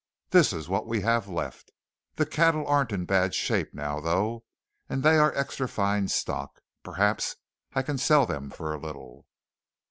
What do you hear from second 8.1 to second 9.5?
them for a little."